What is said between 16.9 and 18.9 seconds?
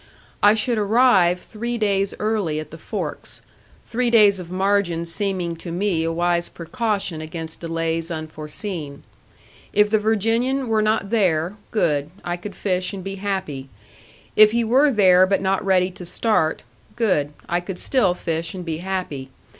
good; I could still fish and be